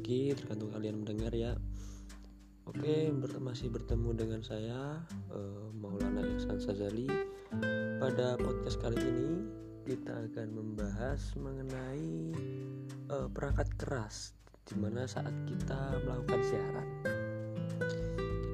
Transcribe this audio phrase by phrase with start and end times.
[0.00, 1.52] lagi tergantung kalian mendengar ya.
[2.64, 4.96] Oke ber masih bertemu dengan saya
[5.28, 7.04] uh, Maulana Ihsan Sazali.
[8.00, 9.44] Pada podcast kali ini
[9.84, 12.32] kita akan membahas mengenai
[13.12, 14.32] uh, perangkat keras
[14.64, 16.88] Di mana saat kita melakukan siaran.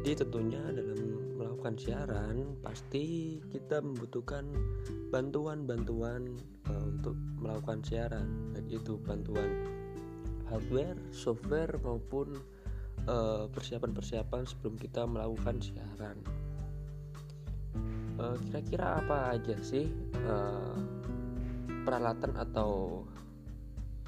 [0.02, 0.98] Jadi tentunya dalam
[1.38, 4.50] melakukan siaran Pasti kita membutuhkan
[5.14, 6.26] bantuan-bantuan
[6.66, 8.50] uh, untuk melakukan siaran.
[8.50, 9.85] Baik itu bantuan
[10.50, 12.38] hardware, software maupun
[13.06, 16.18] Eh, persiapan-persiapan uh, sebelum kita melakukan siaran.
[18.18, 19.86] eh, kira-kira apa aja sih
[20.26, 20.74] uh,
[21.86, 23.04] peralatan atau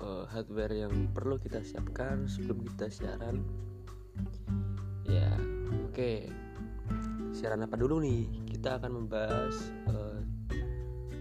[0.02, 3.38] uh, hardware yang perlu kita siapkan sebelum kita siaran?
[5.07, 5.30] Ya,
[5.87, 5.95] oke.
[5.95, 6.18] Okay.
[7.30, 8.27] Siaran apa dulu nih?
[8.51, 9.55] Kita akan membahas
[9.95, 10.18] uh,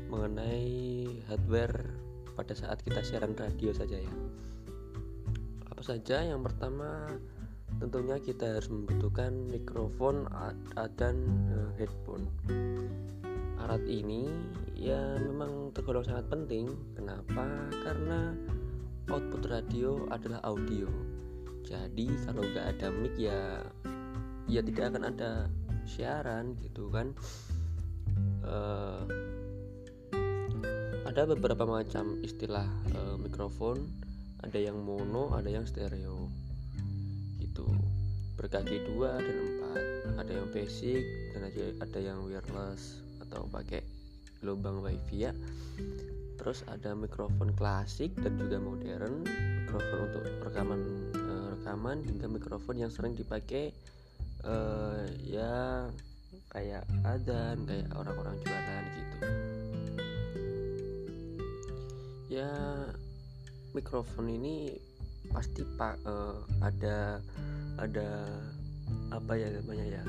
[0.10, 1.94] mengenai hardware
[2.34, 4.14] pada saat kita siaran radio saja ya.
[5.78, 6.26] Apa saja?
[6.26, 7.06] Yang pertama
[7.78, 10.26] tentunya kita harus membutuhkan mikrofon
[10.98, 11.22] dan
[11.54, 12.26] uh, headphone.
[13.62, 14.26] Alat ini
[14.74, 16.74] ya memang tergolong sangat penting.
[16.98, 17.70] Kenapa?
[17.86, 18.34] Karena
[19.14, 20.90] output radio adalah audio.
[21.62, 23.62] Jadi kalau nggak ada mic ya
[24.50, 25.46] ya tidak akan ada
[25.86, 27.14] siaran gitu kan?
[28.42, 29.06] Uh,
[31.06, 32.66] ada beberapa macam istilah
[32.98, 34.07] uh, mikrofon
[34.44, 36.28] ada yang mono ada yang stereo.
[38.38, 39.82] Berkaki dua dan empat.
[40.22, 41.02] Ada yang basic
[41.34, 41.50] dan
[41.82, 43.82] ada yang wireless atau pakai
[44.46, 45.34] lubang wifi ya.
[46.38, 49.26] Terus ada mikrofon klasik dan juga modern.
[49.66, 50.80] Mikrofon untuk rekaman
[51.18, 53.74] uh, rekaman hingga mikrofon yang sering dipakai
[54.46, 55.90] uh, ya
[56.54, 59.18] kayak adan kayak orang-orang jualan gitu.
[62.38, 62.54] Ya
[63.78, 64.74] mikrofon ini
[65.30, 67.22] pasti pak uh, ada
[67.78, 68.10] ada
[69.14, 70.04] apa ya namanya ya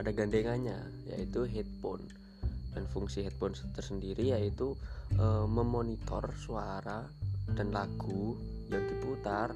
[0.00, 2.00] ada gandengannya yaitu headphone
[2.72, 4.72] dan fungsi headphone tersendiri yaitu
[5.12, 7.04] e, memonitor suara
[7.52, 8.38] dan lagu
[8.70, 9.50] yang diputar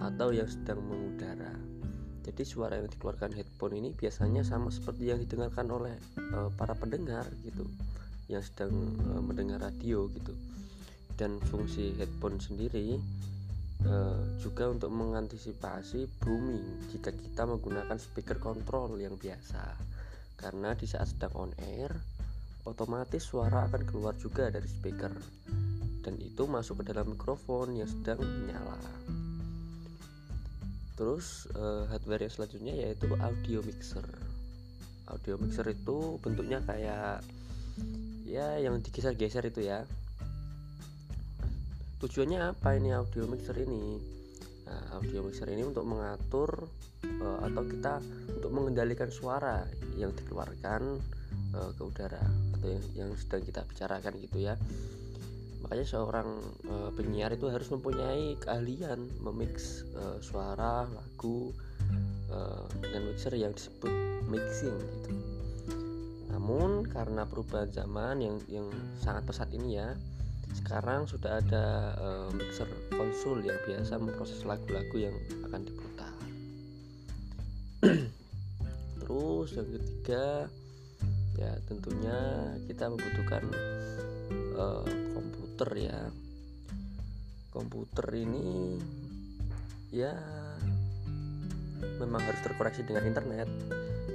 [0.00, 1.52] atau yang sedang mengudara.
[2.20, 7.24] Jadi suara yang dikeluarkan headphone ini biasanya sama seperti yang didengarkan oleh e, para pendengar
[7.42, 7.64] gitu,
[8.28, 8.70] yang sedang
[9.00, 10.36] e, mendengar radio gitu.
[11.20, 12.96] Dan fungsi headphone sendiri
[13.84, 19.76] uh, juga untuk mengantisipasi booming jika kita menggunakan speaker kontrol yang biasa.
[20.40, 21.92] Karena di saat sedang on air
[22.64, 25.12] otomatis suara akan keluar juga dari speaker
[26.00, 28.80] dan itu masuk ke dalam mikrofon yang sedang menyala.
[30.96, 34.04] Terus uh, hardware yang selanjutnya yaitu audio mixer.
[35.08, 37.24] Audio mixer itu bentuknya kayak
[38.24, 39.84] ya yang digeser-geser itu ya
[42.00, 44.00] tujuannya apa ini audio mixer ini?
[44.64, 46.48] Nah, audio mixer ini untuk mengatur
[47.20, 48.00] uh, atau kita
[48.40, 49.68] untuk mengendalikan suara
[50.00, 50.96] yang dikeluarkan
[51.52, 52.24] uh, ke udara
[52.56, 54.56] atau yang, yang sedang kita bicarakan gitu ya.
[55.60, 56.40] Makanya seorang
[56.72, 61.52] uh, penyiar itu harus mempunyai keahlian memix uh, suara lagu
[62.32, 63.92] uh, dengan mixer yang disebut
[64.24, 65.12] mixing gitu.
[66.32, 68.72] Namun karena perubahan zaman yang yang
[69.04, 69.92] sangat pesat ini ya
[70.54, 75.16] sekarang sudah ada uh, mixer konsul yang biasa memproses lagu-lagu yang
[75.46, 76.14] akan diputar.
[79.02, 80.46] Terus yang ketiga
[81.38, 82.18] ya tentunya
[82.70, 83.44] kita membutuhkan
[84.54, 86.00] uh, komputer ya.
[87.50, 88.78] Komputer ini
[89.90, 90.14] ya
[91.98, 93.50] memang harus terkoneksi dengan internet.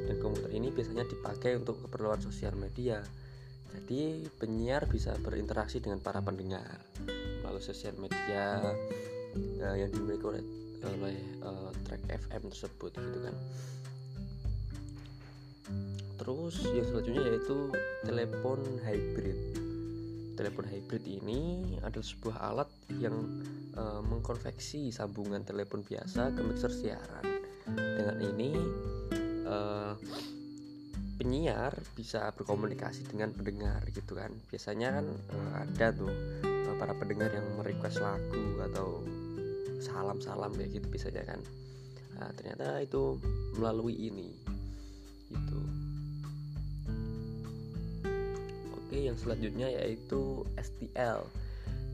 [0.08, 3.04] Dan komputer ini biasanya dipakai untuk keperluan sosial media
[3.76, 6.80] jadi penyiar bisa berinteraksi dengan para pendengar
[7.44, 8.64] melalui sosial media
[9.36, 10.44] uh, yang dimiliki oleh
[10.86, 13.36] oleh uh, track FM tersebut gitu kan.
[16.16, 17.58] Terus yang selanjutnya yaitu
[18.08, 19.40] telepon hybrid.
[20.36, 23.16] Telepon hybrid ini adalah sebuah alat yang
[23.76, 27.26] uh, mengkonveksi sambungan telepon biasa ke mixer siaran.
[27.76, 28.50] Dengan ini
[29.46, 29.94] uh,
[31.16, 34.32] penyiar bisa berkomunikasi dengan pendengar gitu kan.
[34.52, 36.12] Biasanya kan uh, ada tuh
[36.44, 39.04] uh, para pendengar yang merequest lagu atau
[39.80, 41.40] salam-salam kayak gitu biasanya kan.
[42.16, 43.20] Nah, ternyata itu
[43.60, 44.32] melalui ini
[45.32, 45.60] gitu.
[48.76, 51.26] Oke yang selanjutnya yaitu STL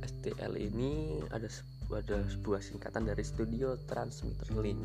[0.01, 1.47] STL ini ada
[1.91, 4.81] ada sebuah singkatan dari Studio Transmitter Link.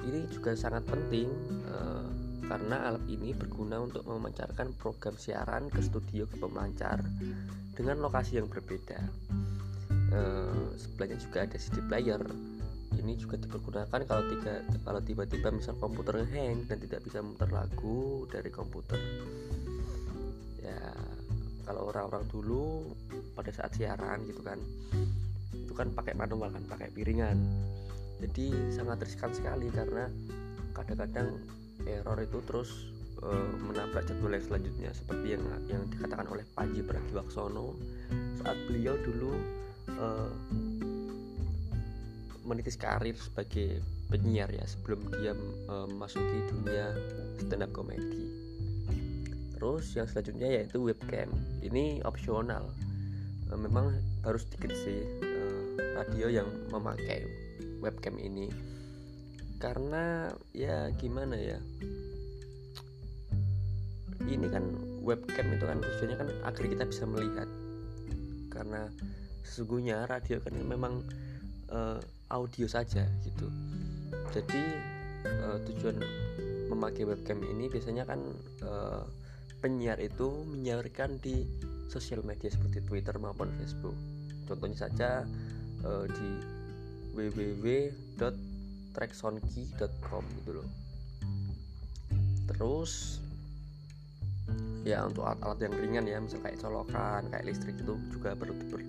[0.00, 1.28] Ini juga sangat penting
[1.68, 2.19] uh,
[2.50, 6.98] karena alat ini berguna untuk memancarkan program siaran ke studio ke pemancar
[7.78, 8.98] dengan lokasi yang berbeda.
[10.10, 10.20] E,
[10.74, 12.18] sebelahnya juga ada CD player.
[12.98, 18.26] Ini juga dipergunakan kalau tiga kalau tiba-tiba misal komputer hang dan tidak bisa muter lagu
[18.26, 18.98] dari komputer.
[20.58, 20.90] Ya
[21.62, 22.82] kalau orang-orang dulu
[23.38, 24.58] pada saat siaran gitu kan
[25.54, 27.38] itu kan pakai manual kan pakai piringan.
[28.18, 30.10] Jadi sangat riskan sekali karena
[30.74, 31.38] kadang-kadang
[31.88, 32.90] error itu terus
[33.22, 33.28] e,
[33.64, 37.76] menabrak jadwal yang selanjutnya seperti yang yang dikatakan oleh Panji Pragiwaksono
[38.42, 39.32] saat beliau dulu
[39.88, 40.06] e,
[42.44, 43.78] menitis karir sebagai
[44.10, 45.32] penyiar ya sebelum dia
[45.70, 46.90] memasuki dunia
[47.38, 48.26] stand up comedy.
[49.54, 51.28] Terus yang selanjutnya yaitu webcam.
[51.60, 52.72] Ini opsional.
[53.46, 53.92] E, memang
[54.24, 55.40] baru sedikit sih e,
[55.94, 57.28] radio yang memakai
[57.84, 58.48] webcam ini.
[59.60, 61.60] Karena ya gimana ya?
[64.24, 64.64] Ini kan
[65.04, 67.48] webcam itu kan tujuannya kan agar kita bisa melihat.
[68.48, 68.88] Karena
[69.44, 71.04] sesungguhnya radio kan memang
[71.74, 71.98] uh,
[72.30, 73.50] audio saja gitu
[74.30, 74.62] jadi
[75.26, 75.98] uh, tujuan
[76.70, 78.22] memakai webcam ini biasanya kan
[78.62, 79.02] uh,
[79.58, 81.42] penyiar itu menyiarkan di
[81.90, 83.98] sosial media seperti Twitter maupun Facebook
[84.46, 85.26] contohnya saja
[85.82, 86.30] uh, di
[88.90, 90.68] www.tracksonki.com gitu loh
[92.50, 93.22] terus
[94.82, 98.80] ya untuk alat-alat yang ringan ya misal kayak colokan kayak listrik itu juga perlu diper,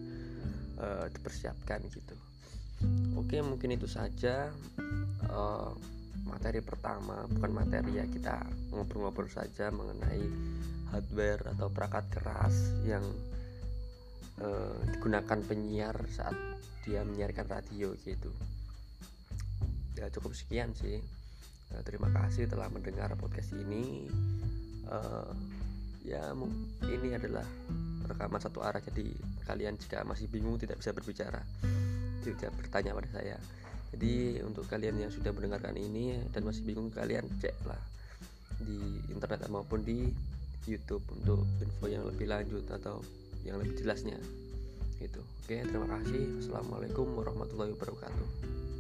[0.81, 2.15] uh, dipersiapkan gitu
[3.13, 4.49] Oke, mungkin itu saja
[5.29, 5.71] uh,
[6.25, 8.41] materi pertama, bukan materi ya kita
[8.73, 10.25] ngobrol-ngobrol saja mengenai
[10.89, 13.05] hardware atau perangkat keras yang
[14.41, 16.33] uh, digunakan penyiar saat
[16.81, 18.33] dia menyiarkan radio gitu.
[20.01, 20.97] Ya cukup sekian sih.
[21.69, 24.09] Uh, terima kasih telah mendengar podcast ini.
[24.89, 25.29] Uh,
[26.01, 26.33] ya
[26.89, 27.45] ini adalah
[28.09, 28.81] rekaman satu arah.
[28.81, 29.13] Jadi
[29.45, 31.45] kalian jika masih bingung tidak bisa berbicara
[32.21, 33.37] tidak bertanya pada saya.
[33.91, 37.81] Jadi untuk kalian yang sudah mendengarkan ini dan masih bingung kalian cek lah
[38.61, 38.77] di
[39.11, 40.07] internet maupun di
[40.69, 43.01] YouTube untuk info yang lebih lanjut atau
[43.43, 44.21] yang lebih jelasnya.
[45.01, 45.19] Gitu.
[45.43, 46.39] Oke terima kasih.
[46.39, 48.70] Assalamualaikum warahmatullahi wabarakatuh